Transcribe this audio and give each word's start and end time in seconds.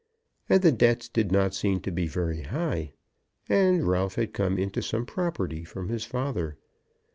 And 0.49 0.63
the 0.63 0.71
debts 0.71 1.07
did 1.07 1.31
not 1.31 1.53
seem 1.53 1.79
to 1.81 1.91
be 1.91 2.07
very 2.07 2.41
high; 2.41 2.93
and 3.47 3.87
Ralph 3.87 4.15
had 4.15 4.33
come 4.33 4.57
into 4.57 4.81
some 4.81 5.05
property 5.05 5.63
from 5.63 5.89
his 5.89 6.05
father. 6.05 6.57